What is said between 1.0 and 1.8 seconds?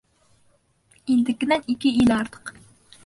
Илдекенән